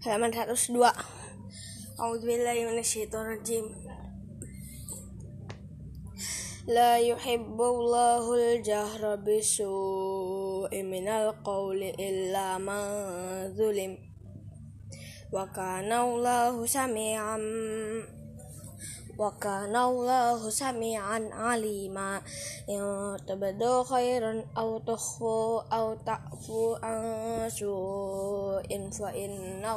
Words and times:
halaman 0.00 0.32
102 0.32 0.80
A'udzubillahiminasyaitonirrajim. 2.00 3.68
La 6.64 6.96
yuhibbullahu 6.96 8.32
al-jahra 8.32 9.20
bisu'i 9.20 10.80
minal 10.88 11.36
qawli 11.44 11.92
illa 12.00 12.56
man 12.56 13.52
zulim. 13.52 14.00
Wa 15.28 15.44
kana 15.52 16.08
Allahu 16.08 16.64
sami'an 16.64 17.44
Wakana 19.20 19.84
ula 19.92 20.32
husamian 20.40 21.28
alima 21.36 22.24
tebedo 23.28 23.84
khairun 23.84 24.48
autohku 24.56 25.60
autaku 25.68 26.80
an 26.80 27.44
su 27.52 27.68
infa 28.64 29.12
in 29.12 29.60
na 29.60 29.76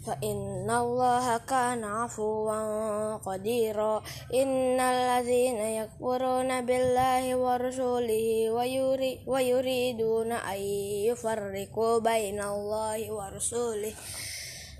fa 0.00 0.16
in 0.24 0.64
na 0.64 0.80
ula 0.80 1.20
hakanafu 1.28 2.48
wang 2.48 3.20
khodiro 3.20 4.00
in 4.32 4.80
nalazi 4.80 5.52
na 5.52 5.84
yakworo 5.84 6.40
na 6.40 6.64
bela 6.64 7.20
hiwarusuli 7.20 8.48
wayuri 8.48 9.20
wayuri 9.28 9.92
duna 9.92 10.40
ai 10.40 11.04
yufarri 11.04 11.68
bayna 12.00 12.48
Allahi 12.48 13.12
na 13.12 13.28
ula 13.28 13.92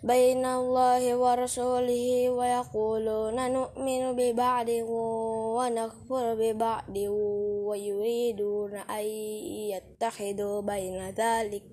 بين 0.07 0.47
الله 0.47 1.17
ورسوله 1.17 2.31
ويقولون 2.31 3.53
نؤمن 3.53 4.03
ببعض 4.17 4.69
ونكفر 5.59 6.35
ببعض 6.35 6.97
ويريدون 7.67 8.75
أن 8.75 9.05
يتخذوا 9.75 10.61
بين 10.61 11.11
ذلك 11.11 11.71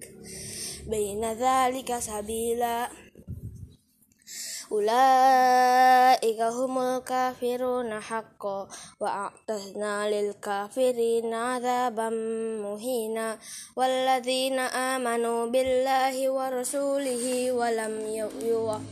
بين 0.89 1.23
ذلك 1.33 1.99
سبيلا. 1.99 3.02
ulaika 4.73 6.49
humul 6.49 7.05
kafiruna 7.05 8.01
haqqo 8.01 8.65
wa 8.97 9.29
a'tazna 9.29 10.09
lil 10.09 10.33
kafirina 10.41 11.61
adzaban 11.61 12.17
muhina 12.57 13.37
walladzina 13.77 14.97
amanu 14.97 15.53
billahi 15.53 16.25
wa 16.25 16.49
rasulihi 16.49 17.53
wa 17.53 17.69
lam 17.69 18.01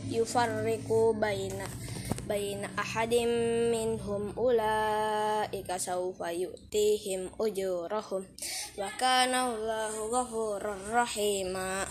yufarriqu 0.06 1.18
baina 1.18 1.66
baina 2.30 2.70
ahadim 2.78 3.28
minhum 3.74 4.30
ulaika 4.38 5.82
sawfa 5.82 6.30
yu'tihim 6.30 7.26
ujurahum 7.42 8.22
wa 8.78 8.86
kana 8.94 9.50
Allahu 9.50 10.14
ghafurur 10.14 10.78
rahima. 10.94 11.82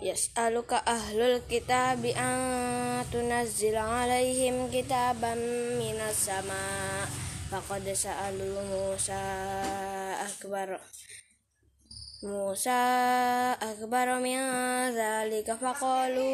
Yas'aluka 0.00 0.80
ahlul 0.88 1.44
kitabi 1.44 2.16
an 2.16 3.04
tunazzil 3.12 3.76
alaihim 3.76 4.72
kitaban 4.72 5.36
minas 5.76 6.24
sama. 6.24 6.56
Faqad 7.52 7.84
sa'alu 7.84 8.48
Musa 8.72 9.20
akbar. 10.24 10.80
Musa 12.24 12.80
akbar 13.60 14.24
min 14.24 14.40
dhalika 14.96 15.60
faqalu 15.60 16.32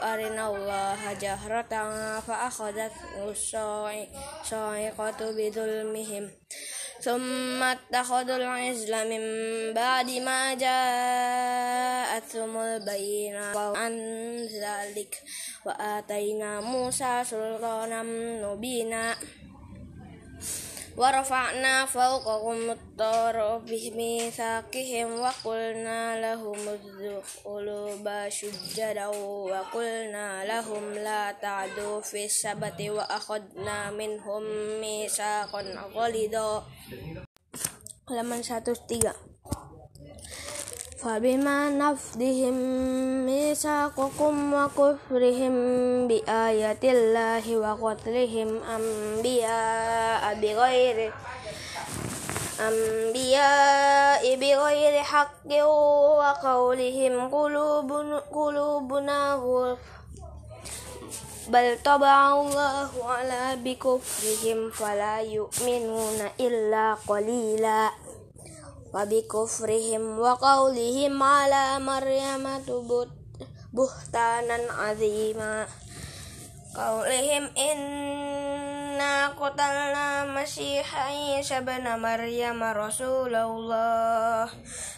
arina 0.00 0.48
Allah 0.48 1.00
jahratan 1.20 2.24
fa 2.24 2.48
akhadat 2.48 2.92
sa'iqatu 4.48 5.36
bidulmihim 5.36 6.28
ثم 7.01 7.63
اتخذوا 7.63 8.35
العزل 8.35 9.09
من 9.09 9.23
بعد 9.73 10.09
ما 10.11 10.53
جاءتهم 10.53 12.57
البينة 12.57 13.77
عن 13.77 13.93
ذلك 14.45 15.21
وآتينا 15.65 16.61
موسى 16.61 17.23
سلطانا 17.23 18.03
مبينا 18.43 19.15
ورفعنا 20.97 21.85
فوقهم 21.85 22.69
الطور 22.69 23.57
بميثاقهم 23.57 25.19
وقلنا 25.19 26.21
لهم 26.21 26.59
ادخلوا 26.67 28.29
سجدا 28.29 29.07
وقلنا 29.07 30.45
لهم 30.45 30.93
لا 30.93 31.31
تعدوا 31.31 32.01
في 32.01 32.25
السبت 32.25 32.81
وأخذنا 32.81 33.91
منهم 33.91 34.43
ميثاقا 34.81 35.61
غلظا 35.95 36.63
halaman 38.07 38.39
103 38.39 39.11
فبما 41.02 41.70
نفدهم 41.70 42.54
ميثاقكم 43.26 44.54
وكفرهم 44.54 45.54
بآيات 46.08 46.84
الله 46.84 47.56
وقتلهم 47.56 48.62
أنبياء 48.62 50.34
بغير 50.34 51.12
أنبياء 52.60 54.36
بغير 54.36 55.02
حق 55.02 55.50
وقولهم 56.22 57.34
قلوبنا, 57.34 58.18
قلوبنا 58.32 59.34
غلف. 59.34 59.78
بل 61.48 61.78
طبع 61.84 62.40
الله 62.40 62.90
على 63.04 63.56
بكفرهم 63.64 64.70
فلا 64.70 65.20
يؤمنون 65.20 66.18
إلا 66.40 66.94
قليلاً. 67.08 68.01
وبكفرهم 68.93 70.19
وقولهم 70.19 71.23
على 71.23 71.79
مريم 71.79 72.45
بهتانا 73.73 74.57
عظيما 74.73 75.67
قولهم 76.77 77.43
إنا 77.57 79.27
قتلنا 79.27 80.25
مسيح 80.25 80.87
عيسى 80.95 81.61
بن 81.61 81.85
مريم 81.99 82.63
رسول 82.63 83.35
الله 83.35 84.49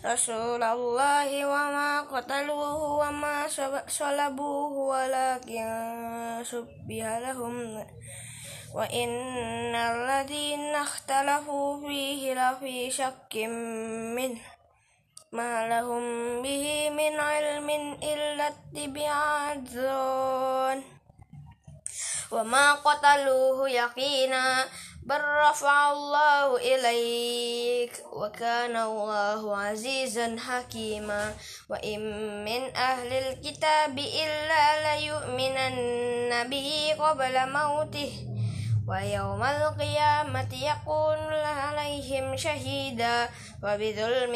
رسول 0.05 0.63
الله 0.63 1.29
وما 1.45 2.01
قتلوه 2.01 2.83
وما 2.83 3.47
صلبوه 3.87 4.71
ولكن 4.71 5.67
شبه 6.43 7.19
لهم 7.19 7.85
وإن 8.74 9.74
الذين 9.74 10.74
اختلفوا 10.74 11.80
فيه 11.80 12.34
لفي 12.34 12.90
شك 12.90 13.36
منه. 14.16 14.40
ما 15.32 15.68
لهم 15.68 16.02
به 16.42 16.90
من 16.90 17.20
علم 17.20 17.70
إلا 18.02 18.48
اتباع 18.48 19.52
الظن. 19.52 20.82
وما 22.30 22.72
قتلوه 22.74 23.70
يقينا 23.70 24.64
بل 25.06 25.20
رفع 25.20 25.92
الله 25.92 26.56
إليك 26.56 28.04
وكان 28.12 28.76
الله 28.76 29.56
عزيزا 29.56 30.36
حكيما. 30.48 31.34
وإن 31.70 32.00
من 32.44 32.76
أهل 32.76 33.12
الكتاب 33.12 33.98
إلا 33.98 34.64
ليؤمنن 34.82 36.50
به 36.50 36.96
قبل 36.98 37.52
موته. 37.52 38.33
ويوم 38.88 39.42
القيامة 39.42 40.52
يكون 40.52 41.20
عليهم 41.32 42.36
شهيدا 42.36 43.28
وبظلم 43.62 44.32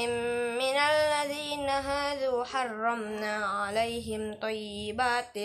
من 0.59 0.77
الذين 0.93 1.69
هادوا 1.69 2.45
حرمنا 2.45 3.37
عليهم 3.47 4.35
طيبات 4.43 5.37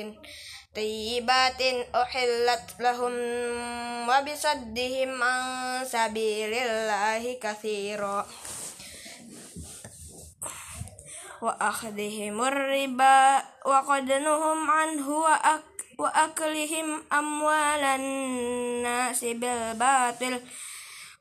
طيبات 0.75 1.61
أحلت 1.95 2.67
لهم 2.79 3.13
وبصدهم 4.09 5.23
عن 5.23 5.85
سبيل 5.85 6.53
الله 6.53 7.39
كثيرا. 7.41 8.25
وأخذهم 11.43 12.43
الربا 12.43 13.43
وقد 13.65 14.11
نهم 14.11 14.71
عنه 14.71 15.09
وأك 15.09 15.72
وأكلهم 15.99 17.03
أموال 17.13 17.83
الناس 17.83 19.25
بالباطل 19.25 20.41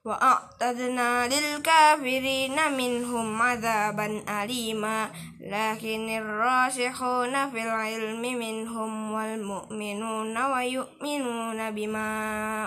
وأعتدنا 0.04 1.28
للكافرين 1.28 2.72
منهم 2.72 3.42
عذابا 3.42 4.24
أليما. 4.28 5.10
لكن 5.40 6.18
الراسخون 6.18 7.50
في 7.50 7.62
العلم 7.62 8.22
منهم 8.22 9.12
والمؤمنون 9.12 10.36
ويؤمنون 10.38 11.70
بما 11.70 12.10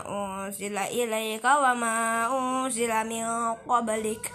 أنزل 0.09 0.77
إليك 0.77 1.45
وما 1.45 2.27
أنزل 2.39 3.09
من 3.09 3.53
قبلك. 3.53 4.31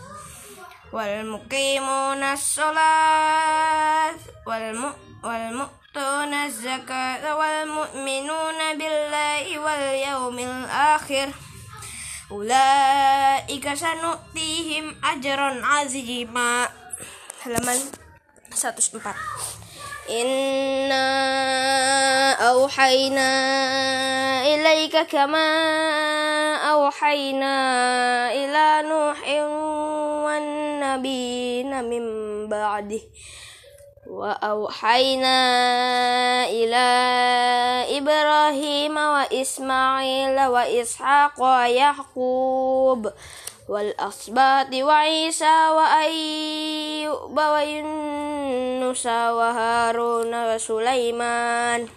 والمقيمون 0.93 2.23
الصلاة 2.23 4.15
والمؤمنون 4.47 5.80
يؤتون 5.90 6.34
الزكاة 6.34 7.36
والمؤمنون 7.38 8.60
بالله 8.78 9.60
واليوم 9.60 10.40
الآخر 10.40 11.30
أولئك 12.32 13.74
سنؤتيهم 13.74 14.96
أجرا 15.04 15.66
عظيما 15.66 16.68
halaman 17.46 17.78
104 18.50 19.14
Inna 20.10 21.06
awhayna 22.42 23.30
ilaika 24.50 25.06
kama 25.06 25.46
awhayna 26.74 27.54
ila 28.34 28.82
nuhin 28.82 29.46
wan 30.26 30.46
nabiyina 30.82 31.86
min 31.86 32.06
ba'dih 32.50 33.06
wa 34.10 34.38
awhayna 34.42 35.38
ila 36.50 36.88
ibrahim 37.90 38.96
wa 38.96 39.26
ismail 39.34 40.38
wa 40.38 40.62
ishaq 40.70 41.34
wa 41.38 41.66
yaqub 41.68 43.10
والأصباط 43.70 44.74
وعيسى 44.74 45.70
وأيوب 45.78 47.38
ويونس 47.40 49.06
وهارون 49.06 50.56
وسليمان 50.56 51.88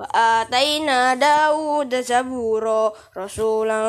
وآتينا 0.00 1.14
داود 1.14 2.00
زبورا 2.00 2.92
رسولا 3.16 3.82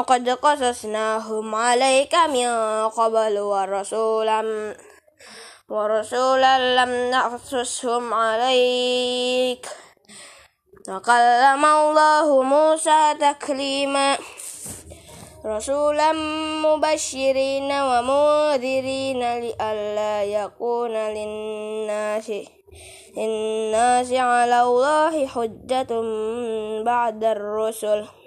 قد 0.00 0.28
قصصناهم 0.28 1.54
عليك 1.54 2.14
من 2.14 2.48
قبل 2.88 3.38
ورسولا 3.38 4.76
ورسولا 5.69 6.75
لم 6.75 7.11
نقصصهم 7.11 8.13
عليك. 8.13 9.67
وكلم 10.89 11.65
الله 11.65 12.43
موسى 12.43 13.13
تكليما. 13.21 14.17
رسولا 15.45 16.11
مبشرين 16.65 17.71
ومنذرين 17.71 19.39
لئلا 19.39 20.23
يكون 20.23 20.91
للناس. 20.91 22.31
للناس 23.17 24.13
على 24.13 24.61
الله 24.61 25.27
حجة 25.27 25.91
بعد 26.83 27.23
الرسل. 27.23 28.18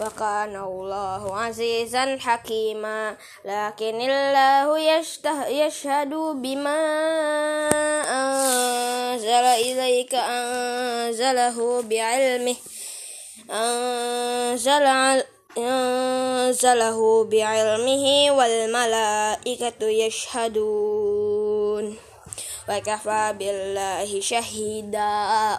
وكان 0.00 0.56
الله 0.56 1.36
عزيزا 1.36 2.18
حكيما. 2.20 3.16
لكن 3.44 4.00
الله 4.00 4.78
يشهد 5.48 6.12
بما 6.14 6.80
أنزل 8.08 9.44
إليك 9.68 10.14
أنزله 10.14 11.82
بعلمه 11.82 12.56
أنزل 13.50 14.86
أنزله 15.58 17.24
بعلمه 17.24 18.04
والملائكة 18.30 19.80
يشهدون. 20.04 21.84
وكفى 22.68 23.34
بالله 23.38 24.20
شهيدا. 24.20 25.58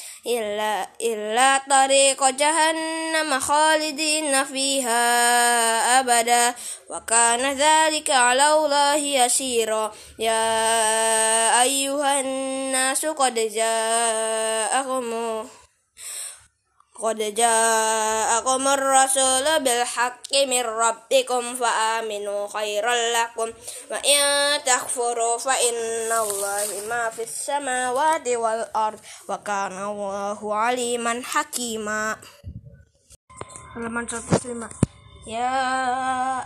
إلا, 0.27 0.87
إلا 1.01 1.61
طريق 1.69 2.29
جهنم 2.29 3.39
خالدين 3.39 4.43
فيها 4.43 4.99
أبدا. 5.99 6.55
وكان 6.89 7.57
ذلك 7.57 8.09
على 8.09 8.53
الله 8.53 8.95
يسيرا. 8.95 9.91
يا 10.19 11.61
أيها 11.61 12.19
الناس 12.19 13.05
قد 13.05 13.33
جاءكم 13.33 15.11
قد 17.02 17.18
جاءكم 17.34 18.68
الرسول 18.68 19.46
بالحق 19.64 20.34
من 20.48 20.62
ربكم 20.62 21.54
فآمنوا 21.54 22.48
خيرا 22.48 22.94
لكم 22.94 23.52
وإن 23.90 24.20
تكفروا 24.64 25.38
فإن 25.38 26.12
الله 26.12 26.68
ما 26.88 27.10
في 27.10 27.22
السماوات 27.22 28.28
والأرض 28.28 29.00
وكان 29.28 29.84
الله 29.84 30.54
عليما 30.54 31.22
حكيما 31.24 32.16
halaman 33.76 34.08
105 34.08 34.68
يا 35.26 35.52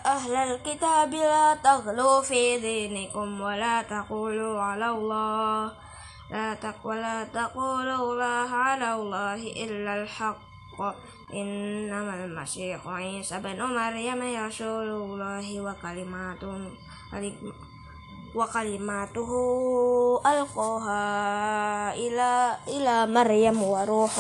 أهل 0.07 0.35
الكتاب 0.35 1.15
لا 1.15 1.55
تغلوا 1.65 2.23
في 2.23 2.59
دينكم 2.59 3.41
ولا 3.41 3.83
تقولوا 3.83 4.61
على 4.61 4.89
الله 4.91 5.73
لا 6.31 6.55
تق 6.55 6.87
ولا 6.87 7.25
تقولوا 7.25 7.97
الله 7.97 8.49
على 8.55 8.95
الله 8.95 9.41
إلا 9.65 10.03
الحق 10.03 10.39
إنما 11.35 12.25
المسيح 12.25 12.87
عيسى 12.89 13.39
بن 13.39 13.63
مريم 13.63 14.47
رسول 14.47 14.89
الله 14.89 15.47
وكلماته 15.61 16.71
وكلماته 18.35 19.31
ألقاها 20.27 21.03
إلى 21.95 22.57
إلى 22.69 23.07
مريم 23.07 23.63
وروح 23.63 24.13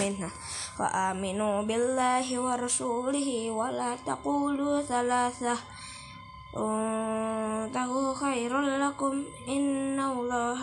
منها 0.00 0.30
فآمنوا 0.78 1.62
بالله 1.62 2.26
ورسوله 2.40 3.50
ولا 3.50 3.96
تقولوا 4.06 4.82
ثلاثة 4.82 5.56
انتهوا 6.56 8.14
خير 8.14 8.60
لكم 8.60 9.14
إن 9.48 10.00
الله 10.00 10.58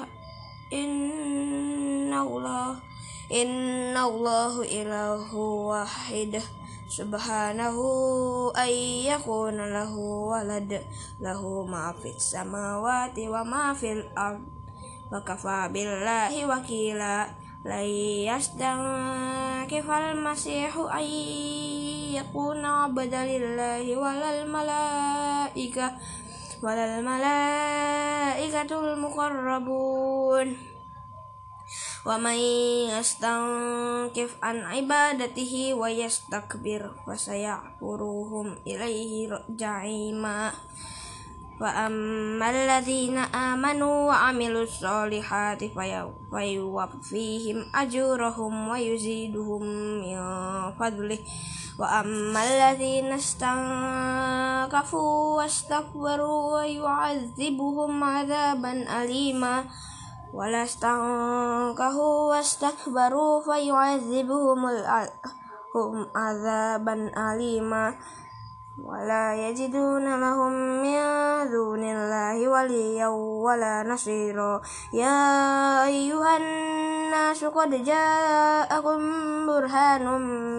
inna 0.72 2.24
Allah 2.24 2.80
inna 3.28 4.08
Allahu 4.08 4.64
ilahu 4.64 5.68
wahid 5.68 6.40
subhanahu 6.88 8.52
ayyakun 8.56 9.56
lahu 9.56 10.32
walad 10.32 10.80
lahu 11.20 11.68
maafid 11.68 12.16
samawati 12.16 13.28
wa 13.28 13.44
mafilam 13.44 14.08
maka 14.12 14.36
ard. 14.36 14.44
Wa 15.12 15.20
kafa 15.20 15.68
billahi 15.68 16.48
wakila 16.48 17.28
la 17.68 17.80
yastankifal 18.28 20.16
masihu 20.16 20.88
ayyakun 20.88 22.64
abadalillahi 22.64 23.92
walal 23.92 24.48
walal 26.62 27.02
malaikatul 27.02 28.94
muqarrabun. 28.94 30.54
Wa 32.02 32.18
may 32.18 32.42
yastankif 32.90 34.38
an 34.42 34.66
ibadatihi 34.70 35.74
wa 35.74 35.86
yastakbir 35.90 36.86
fa 37.06 37.14
sayahfuruhum 37.18 38.62
ilaihi 38.66 39.30
وأما 41.60 42.50
الذين 42.50 43.18
آمنوا 43.18 44.06
وعملوا 44.08 44.62
الصالحات 44.62 45.64
فيوفيهم 46.30 47.58
أجورهم 47.74 48.68
ويزيدهم 48.68 49.62
من 50.02 50.16
فضله 50.80 51.18
وأما 51.78 52.40
الذين 52.44 53.12
استنكفوا 53.12 54.36
واستكبروا 55.36 56.54
ويعذبهم 56.54 58.04
عذابا 58.04 59.02
أليما 59.02 59.64
ولا 60.34 60.62
استنكفوا 60.62 62.30
واستكبروا 62.30 63.40
فيعذبهم 63.40 64.66
عذابا 66.16 67.12
أليما 67.32 67.94
ولا 68.83 69.35
يجدون 69.35 70.19
لهم 70.19 70.51
من 70.83 70.99
دون 71.51 71.83
الله 71.83 72.47
وليا 72.47 73.07
ولا 73.45 73.83
نصيرا 73.83 74.61
يا 74.93 75.85
أيها 75.85 76.37
الناس 76.37 77.45
قد 77.45 77.83
جاءكم 77.83 78.99
برهان 79.47 80.05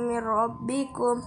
من 0.08 0.18
ربكم 0.18 1.22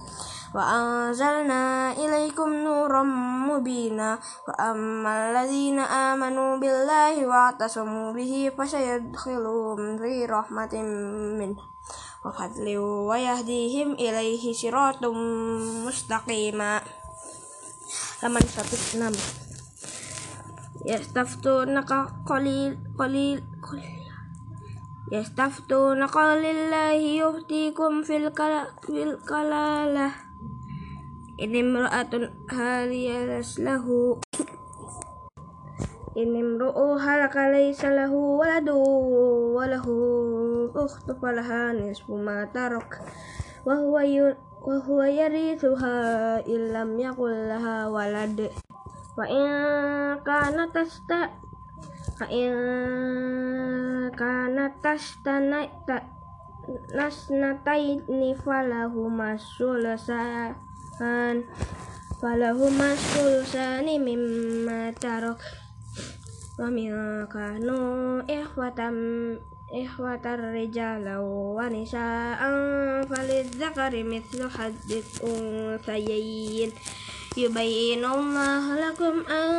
وأنزلنا 0.54 1.92
إليكم 1.92 2.48
نورا 2.52 3.02
مبينا 3.48 4.18
فأما 4.46 5.12
الذين 5.30 5.78
آمنوا 5.78 6.56
بالله 6.56 7.26
واعتصموا 7.26 8.12
به 8.12 8.52
فسيدخلهم 8.58 9.98
في 9.98 10.26
رحمة 10.26 10.74
منه 11.40 11.56
وفضل 12.26 12.78
ويهديهم 12.78 13.92
إليه 13.92 14.52
صراط 14.52 15.04
مستقيما 15.86 16.80
halaman 18.22 18.46
106 18.94 19.12
يستفتونك 20.86 21.92
قليل 22.26 22.78
قليل 22.98 23.42
قليل 23.62 24.02
يستفتون 25.12 26.06
قال 26.06 26.44
الله 26.44 26.92
يفتيكم 26.92 28.02
في 28.02 28.16
الكلالة 29.02 30.10
إن 31.42 31.56
امرأة 31.56 32.30
هالية 32.50 33.42
له 33.58 33.86
inimru'u 36.17 36.97
halaka 36.97 37.53
laysa 37.53 37.93
lahu 37.93 38.41
waladu 38.41 38.73
walahu 39.53 40.73
lahu 40.73 40.73
ukhtun 40.73 41.13
falaha 41.21 41.77
nisfu 41.77 42.17
ma 42.17 42.49
tarak 42.49 43.05
wa 43.61 43.77
huwa 43.77 44.01
wa 44.65 44.75
huwa 44.81 45.05
yarithuha 45.05 46.41
illam 46.49 46.97
yakul 46.97 47.29
laha 47.29 47.85
walad 47.93 48.49
wa 49.13 49.25
in 49.29 50.17
kana 50.25 50.65
tasta 50.73 51.29
fa 52.17 52.25
in 52.33 52.49
kana 54.17 54.73
tastana 54.81 55.69
nasnataini 56.97 58.33
falahu 58.41 59.05
masulasan 59.13 60.57
falahu 62.17 62.65
masulasani 62.73 64.01
mimma 64.01 64.89
tarak 64.97 65.66
ومن 66.59 66.89
كانوا 67.25 68.21
إخوة 68.29 68.79
إخوة 69.85 70.25
الرجال 70.25 71.05
ونساء 71.57 72.41
فللذكر 73.09 73.93
مثل 74.03 74.39
حد 74.49 74.89
الأنثيين. 74.91 76.71
يبين 77.37 78.05
الله 78.05 78.89
لكم 78.89 79.15
أن 79.29 79.49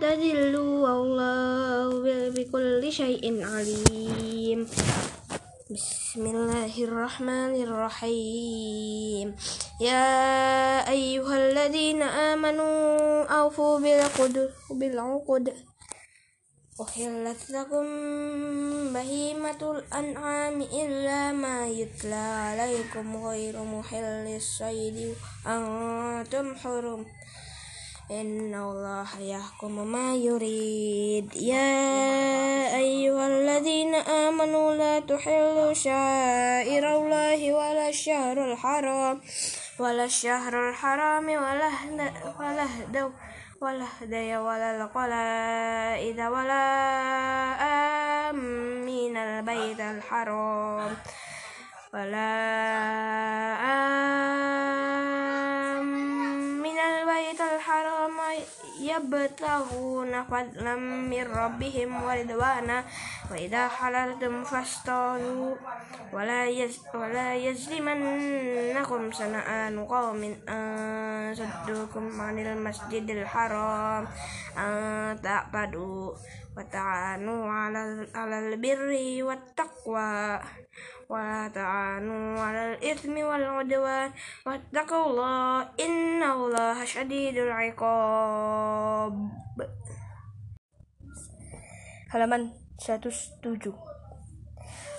تذلوا 0.00 0.88
والله 0.88 1.88
بكل 2.36 2.92
شيء 2.92 3.24
عليم. 3.40 4.68
بسم 5.72 6.22
الله 6.26 6.84
الرحمن 6.84 7.52
الرحيم. 7.64 9.26
يا 9.80 10.08
أيها 10.84 11.34
الذين 11.48 12.02
آمنوا 12.02 13.24
أوفوا 13.24 13.80
بالعقد. 14.70 15.71
أحلت 16.80 17.50
لكم 17.50 17.84
بهيمة 18.92 19.60
الأنعام 19.62 20.62
إلا 20.62 21.32
ما 21.32 21.68
يتلى 21.68 22.14
عليكم 22.14 23.26
غير 23.26 23.62
محل 23.64 24.36
الصيد. 24.36 25.14
أنتم 25.46 26.54
حرم. 26.54 27.06
إن 28.10 28.54
الله 28.54 29.20
يحكم 29.20 29.86
ما 29.86 30.14
يريد. 30.16 31.36
يا 31.36 32.76
أيها 32.76 33.26
الذين 33.26 33.94
آمنوا 33.94 34.74
لا 34.74 35.00
تحلوا 35.00 35.72
شعائر 35.72 36.96
الله 36.96 37.52
ولا 37.52 37.88
الشهر 37.88 38.52
الحرام 38.52 39.20
ولا 39.78 40.04
الشهر 40.04 40.68
الحرام 40.70 41.28
ولا 41.28 41.70
ولا 42.40 42.66
ولا 43.62 43.86
هدي 44.00 44.36
ولا 44.36 44.76
القلائد 44.76 46.20
ولا 46.20 46.66
آمين 48.30 49.16
البيت 49.16 49.80
الحرام. 49.80 50.96
ولا 51.94 53.61
يبتغون 59.11 60.23
فضلا 60.23 60.75
من 61.11 61.23
ربهم 61.23 62.03
ورضوانا 62.03 62.83
وإذا 63.31 63.67
حللتم 63.67 64.43
فاصطادوا 64.43 65.55
ولا 66.13 66.45
ولا 66.93 67.35
يجرمنكم 67.35 69.11
شنآن 69.11 69.85
قوم 69.85 70.21
أن 70.49 71.35
صدوكم 71.35 72.21
عن 72.21 72.39
المسجد 72.39 73.09
الحرام 73.09 74.07
أن 74.57 75.21
تعبدوا 75.21 76.13
وتعانوا 76.57 77.51
على 77.51 78.07
على 78.15 78.39
البر 78.39 78.89
والتقوى 79.23 80.39
ولا 81.09 81.51
تعانوا 81.55 82.39
على 82.39 82.73
الإثم 82.73 83.17
والعدوان 83.17 84.11
واتقوا 84.45 85.05
الله 85.05 85.61
إن 85.79 86.23
الله 86.23 86.85
شديد 86.85 87.37
العقاب 87.37 89.29
halaman 92.07 92.55
107 92.79 93.87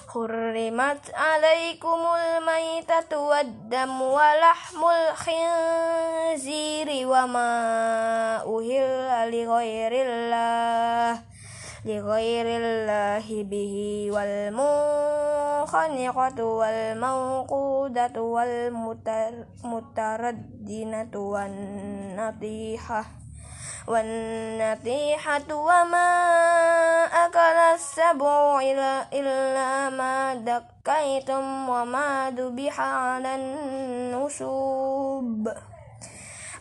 حرمت 0.09 1.15
عليكم 1.15 2.01
الميتة 2.17 3.19
والدم 3.19 4.01
ولحم 4.01 4.85
الخنزير 4.85 6.89
وما 7.09 8.37
أهل 8.37 9.31
لغير 9.31 9.93
الله 9.93 10.22
لغير 11.86 12.46
الله 12.48 13.44
به 13.44 14.08
والمنخنقة 14.16 15.64
والموقودة 16.44 18.22
والمتردنة 18.22 19.14
والنطيحة 21.16 23.06
والنطيحة 23.88 25.54
وما 25.54 26.10
أكل 27.26 27.58
السبع 27.76 28.62
إلا 29.14 29.90
ما 29.90 30.36
دكيتم 30.36 31.70
وما 31.70 32.34
ذبح 32.38 32.80
على 32.80 33.36
النصب 33.36 34.54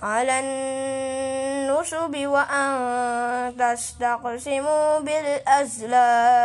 على 0.02 0.40
النصب 0.40 2.16
وأن 2.16 3.56
تستقسموا 3.59 4.99
بالأزلام. 4.99 6.38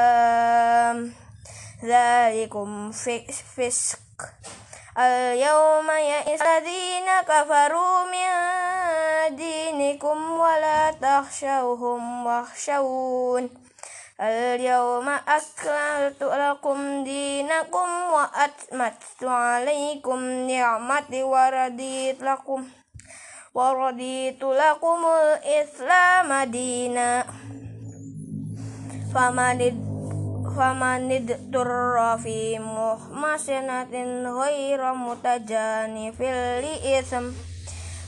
ذلكم 1.83 2.91
فسق. 3.57 3.97
اليوم 4.97 5.91
يئس 5.91 6.41
الذين 6.41 7.21
كفروا 7.21 8.03
من 8.13 8.29
دينكم 9.35 10.31
ولا 10.31 10.91
تخشوهم 10.91 12.25
واخشون. 12.25 13.49
اليوم 14.21 15.09
أكملت 15.09 16.23
لكم 16.23 17.03
دينكم 17.03 17.89
وأتمت 18.13 19.23
عليكم 19.23 20.19
نعمتي 20.47 21.23
ورضيت 21.23 22.21
لكم 22.21 22.67
waraditu 23.57 24.53
lakumul 24.53 25.41
islam 25.41 26.29
madina 26.29 27.25
famanid 29.09 29.73
famanid 30.53 31.25
turra 31.49 32.21
fi 32.21 32.61
muhmasinatin 32.61 34.29
ghaira 34.29 34.93
mutajanifil 34.93 36.61
li 36.61 37.01
ism 37.01 37.33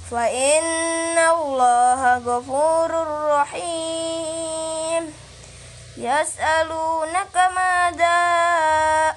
fa 0.06 0.30
inna 0.30 1.34
Allah 1.34 2.22
ghafurur 2.22 3.42
rahim 3.42 5.10
yas'alunaka 5.98 7.50
madza 7.58 8.22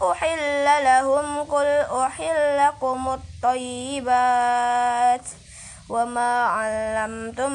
uhilla 0.00 0.80
lahum 0.80 1.44
qul 1.44 1.68
uhilla 1.92 2.72
lakumut 2.72 3.20
tayyibat 3.44 5.41
وما 5.92 6.44
علمتم 6.46 7.52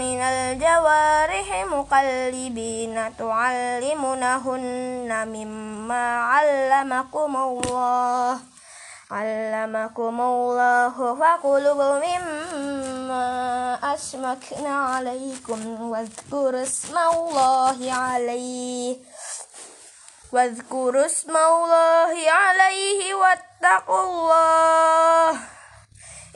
من 0.00 0.20
الجوارح 0.20 1.48
مقلبين 1.68 3.16
تعلمونهن 3.18 5.10
مما 5.28 6.04
علمكم 6.20 7.36
الله 7.36 8.38
علمكم 9.10 10.20
الله 10.20 10.96
فكلوا 11.20 12.00
مما 12.06 13.28
أشمكنا 13.94 14.74
عليكم 14.92 15.90
واذكروا 15.90 16.62
اسم 16.62 16.98
الله 16.98 17.92
عليه 17.92 18.96
واذكروا 20.32 21.06
اسم 21.06 21.36
الله 21.36 22.30
عليه 22.30 23.14
واتقوا 23.14 24.02
الله 24.04 25.57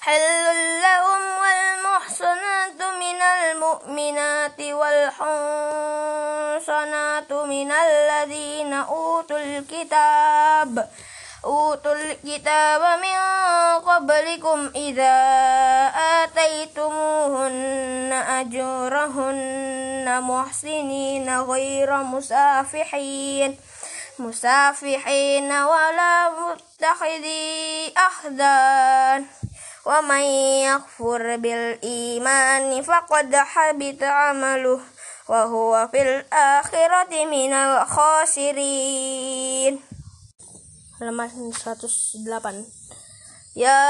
حل 0.00 0.80
لهم 0.82 1.22
والمحصنات 1.42 2.80
من 3.00 3.22
المؤمنات 3.22 4.60
والحصنات 4.60 5.60
من 7.32 7.72
الذين 7.72 8.72
أوتوا 8.72 9.38
الكتاب. 9.38 10.88
أوتوا 11.44 11.92
الكتاب 11.92 12.82
من 13.00 13.18
قبلكم 13.80 14.70
إذا 14.74 15.16
آتيتموهن 16.24 18.12
أجورهن 18.40 20.20
محسنين 20.22 21.40
غير 21.40 21.96
مسافحين. 21.96 23.58
مسافحين 24.18 25.52
ولا 25.52 26.30
متخذي 26.30 27.92
أخدان. 27.96 29.26
wa 29.80 30.04
may 30.04 30.68
yakfur 30.68 31.40
bil 31.40 31.80
imani 31.80 32.84
faqad 32.84 33.32
habita 33.32 34.30
amaluh 34.30 34.80
wa 35.24 35.46
huwa 35.48 35.88
fil 35.88 36.20
akhirati 36.28 37.24
minal 37.24 37.86
khasirin. 37.88 39.80
Halaman 41.00 41.30
108 41.32 42.80
Ya 43.56 43.82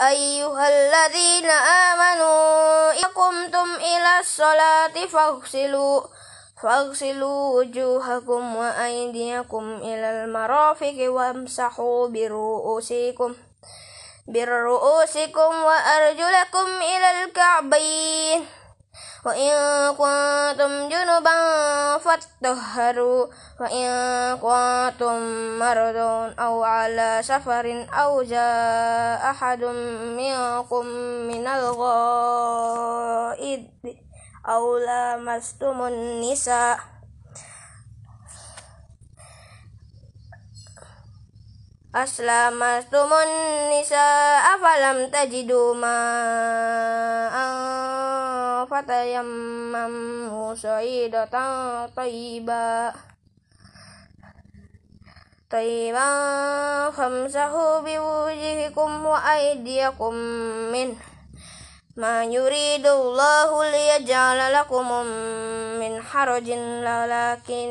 ayyuhalladzina 0.00 1.52
amanu 1.92 2.32
iqumtum 2.96 3.68
ila 3.76 4.24
sholati 4.24 5.04
faghsilu 5.04 6.00
faghsilu 6.56 7.60
wujuhakum 7.60 8.56
wa 8.56 8.72
aydiyakum 8.72 9.84
ila 9.84 10.24
al-marafiqi 10.24 11.12
wamsahu 11.12 12.08
bi 12.08 12.24
ru'usikum. 12.24 13.36
Wa 14.24 15.76
arjulakum 15.76 16.68
ilal 16.80 17.28
ka'bayn 17.32 18.40
وإن 19.24 19.52
كنتم 19.96 20.88
جنبا 20.88 21.38
فاتطهروا 21.98 23.26
وإن 23.60 23.88
كنتم 24.36 25.18
مرضى 25.58 26.34
أو 26.38 26.64
على 26.64 27.20
سفر 27.24 27.88
أو 27.92 28.22
جاء 28.22 29.30
أحد 29.30 29.64
منكم 30.20 30.86
من 31.24 31.46
الغائب 31.46 32.80
أو 34.48 34.78
لامستم 34.78 35.82
النساء. 35.82 36.78
aslamastumun 41.94 43.30
nisa 43.70 44.02
afalam 44.58 45.06
tajidu 45.14 45.78
ma 45.78 45.94
fatayammam 48.66 49.94
musaidatan 50.34 51.86
tayyiba. 51.94 52.90
Tayyiba 55.46 56.08
khamsahu 56.90 57.86
biwujihikum 57.86 58.90
wa 59.06 59.22
aydiyakum 59.22 60.18
min 60.74 60.98
ma 61.94 62.26
yuridullahu 62.26 63.62
liyaj'ala 63.70 64.50
lakum 64.50 64.90
min 65.78 66.02
harajin 66.02 66.82
lakin 66.82 67.70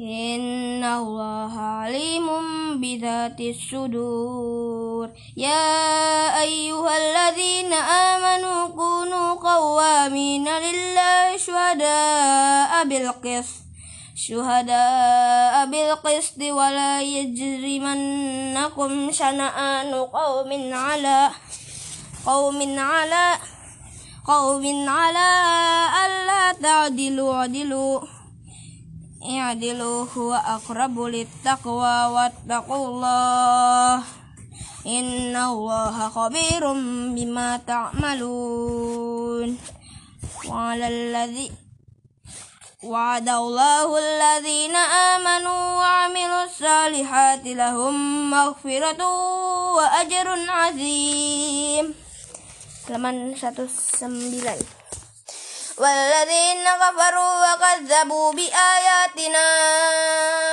إن 0.00 0.84
الله 0.84 1.60
عليم 1.60 2.26
بذات 2.80 3.40
الصدور 3.40 5.10
يا 5.36 6.40
أيها 6.40 6.92
الذين 6.96 7.72
آمنوا 7.72 8.66
كونوا 8.66 9.34
قوامين 9.34 10.48
لله 10.48 11.36
شهداء 11.36 12.84
بالقسط 12.84 13.60
شهداء 14.16 15.66
بالقسط 15.66 16.40
ولا 16.40 17.02
يجرمنكم 17.02 18.90
شنآن 19.12 19.94
قوم 19.94 20.50
على 20.72 21.30
قوم 22.26 22.78
على 22.78 23.36
قوم 24.26 24.88
على 24.88 25.28
ألا 26.06 26.52
تعدلوا 26.52 27.34
عدلوا 27.34 28.19
اعدلوا 29.29 30.05
هو 30.17 30.33
أقرب 30.33 30.99
للتقوى 30.99 31.97
واتقوا 32.15 32.87
الله 32.87 34.03
إن 34.85 35.35
الله 35.35 36.09
خبير 36.09 36.73
بما 37.15 37.57
تعملون 37.67 39.57
وعلى 40.49 40.87
الذي 40.87 41.51
وعد 42.83 43.29
الله 43.29 43.87
الذين 43.97 44.75
آمنوا 44.75 45.63
وعملوا 45.81 46.43
الصالحات 46.43 47.45
لهم 47.45 47.95
مغفرة 48.31 49.01
وأجر 49.75 50.27
عظيم 50.49 52.05
halaman 52.85 53.33
19 53.33 54.78
والذين 55.80 56.64
كفروا 56.82 57.34
وكذبوا 57.44 58.32
بآياتنا 58.32 59.46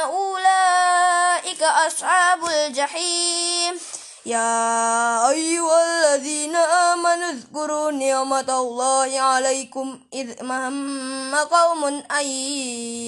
أولئك 0.04 1.64
أصحاب 1.64 2.46
الجحيم. 2.46 3.80
يا 4.26 5.30
أيها 5.30 5.80
الذين 5.84 6.56
آمنوا 6.56 7.30
اذكروا 7.30 7.92
نعمة 7.92 8.50
الله 8.50 9.20
عليكم 9.20 10.00
إذ 10.14 10.44
مهم 10.44 11.36
قوم 11.36 11.84
أن 12.12 12.26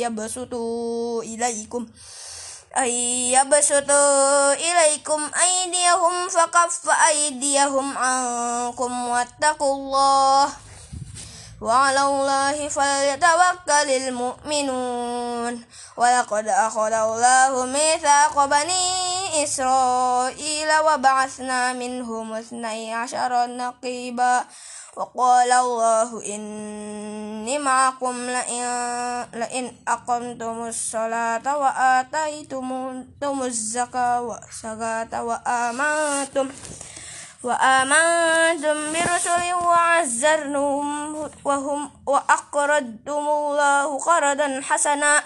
يبسطوا 0.03 1.23
إليكم 1.23 1.87
أن 2.77 2.89
يبسطوا 3.35 4.53
إليكم 4.53 5.31
أيديهم 5.47 6.29
فكف 6.29 6.89
أيديهم 7.07 7.97
عنكم 7.97 9.07
واتقوا 9.09 9.75
الله. 9.75 10.68
وعلى 11.61 12.01
الله 12.01 12.67
فليتوكل 12.67 13.89
المؤمنون. 13.89 15.53
ولقد 15.97 16.47
أخذ 16.47 16.93
الله 16.93 17.65
ميثاق 17.65 18.45
بني 18.45 18.87
إسرائيل 19.43 20.69
وبعثنا 20.79 21.73
منهم 21.73 22.33
اثني 22.33 22.95
عشر 22.95 23.31
نقيبا. 23.47 24.45
وقال 24.95 25.51
الله 25.51 26.09
إني 26.25 27.59
معكم 27.59 28.15
لئن, 28.19 28.65
لئن 29.33 29.65
أقمتم 29.87 30.67
الصلاة 30.67 31.57
وآتيتم 31.57 32.69
الزكاة 33.23 34.29
وآمنتم 35.23 36.49
وآمنتم 37.43 38.93
برسل 38.93 39.53
وعزرنهم 39.53 41.31
وهم 41.45 41.91
وأقرضتم 42.07 43.27
الله 43.29 43.99
قرضا 43.99 44.61
حسنا 44.69 45.23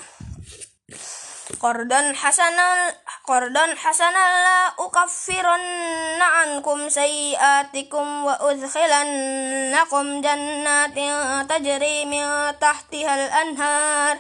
قرضا 1.62 2.14
حسنا 2.14 2.94
قرضا 3.28 3.76
حسنا 3.76 4.26
لا 4.46 4.68
أكفرن 4.86 6.22
عنكم 6.22 6.90
سيئاتكم 6.90 8.26
وأدخلنكم 8.26 10.22
جنات 10.22 10.98
تجري 11.50 12.06
من 12.06 12.26
تحتها 12.60 13.26
الأنهار. 13.26 14.20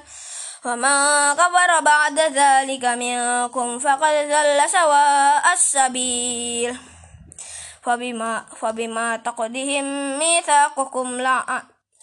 فمن 0.64 1.34
كفر 1.34 1.80
بعد 1.80 2.20
ذلك 2.20 2.86
منكم 2.86 3.80
فقد 3.80 4.14
ضل 4.32 4.70
سواء 4.70 5.54
السبيل. 5.54 6.93
فبما, 7.84 8.46
فبما 8.62 9.17
تقدهم 9.17 9.86
ميثاقكم 10.19 11.22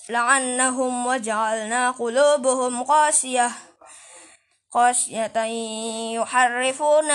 لعنهم 0.09 1.07
وجعلنا 1.07 1.91
قلوبهم 1.91 2.83
قاسية 2.83 3.51
قاسية 4.73 5.39
يحرفون 6.15 7.11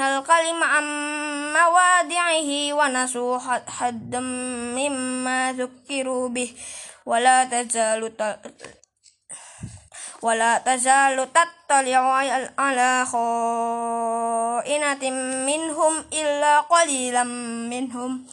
الكلم 0.00 0.62
عن 0.62 0.84
موادعه 1.52 2.72
ونسوا 2.72 3.38
حدا 3.68 4.20
مما 4.78 5.52
ذكروا 5.52 6.28
به 6.28 6.54
ولا 7.06 7.44
تزال 7.44 8.12
ولا 10.22 10.58
تزال 10.58 11.28
تطلع 11.32 12.12
على 12.58 13.04
خائنة 13.12 15.10
منهم 15.46 16.04
إلا 16.12 16.60
قليلا 16.60 17.24
منهم. 17.70 18.26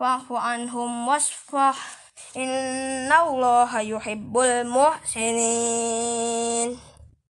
فاعف 0.00 0.32
عنهم 0.32 1.08
واصفح. 1.08 1.76
إن 2.36 3.12
الله 3.12 3.80
يحب 3.80 4.38
المحسنين. 4.38 5.32